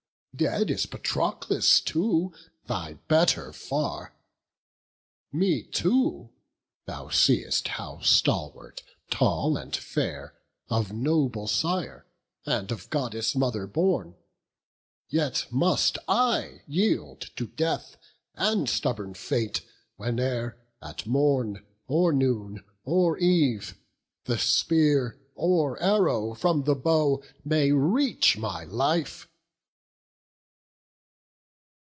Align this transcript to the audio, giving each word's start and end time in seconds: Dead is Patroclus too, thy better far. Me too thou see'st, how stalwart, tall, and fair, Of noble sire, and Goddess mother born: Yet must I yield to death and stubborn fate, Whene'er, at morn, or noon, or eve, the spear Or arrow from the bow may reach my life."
Dead 0.33 0.71
is 0.71 0.87
Patroclus 0.87 1.81
too, 1.81 2.33
thy 2.65 2.93
better 3.09 3.53
far. 3.53 4.15
Me 5.31 5.61
too 5.61 6.31
thou 6.87 7.09
see'st, 7.09 7.67
how 7.67 7.99
stalwart, 7.99 8.81
tall, 9.11 9.55
and 9.55 9.75
fair, 9.75 10.33
Of 10.69 10.93
noble 10.93 11.47
sire, 11.47 12.07
and 12.45 12.69
Goddess 12.89 13.35
mother 13.35 13.67
born: 13.67 14.15
Yet 15.09 15.45
must 15.51 15.97
I 16.07 16.63
yield 16.65 17.19
to 17.35 17.47
death 17.47 17.97
and 18.33 18.69
stubborn 18.69 19.13
fate, 19.13 19.61
Whene'er, 19.99 20.57
at 20.81 21.05
morn, 21.05 21.63
or 21.87 22.13
noon, 22.13 22.63
or 22.83 23.17
eve, 23.17 23.77
the 24.23 24.39
spear 24.39 25.19
Or 25.35 25.79
arrow 25.83 26.33
from 26.33 26.63
the 26.63 26.73
bow 26.75 27.21
may 27.43 27.73
reach 27.73 28.37
my 28.37 28.63
life." 28.63 29.27